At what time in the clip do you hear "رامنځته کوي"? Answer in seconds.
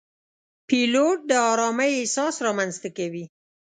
2.47-3.25